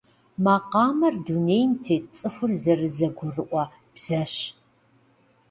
Макъамэр 0.43 1.13
дунейм 1.25 1.71
тет 1.83 2.03
цӏыхур 2.17 2.51
зэрызэгурыӏуэ 2.61 3.63
бзэщ. 3.93 4.33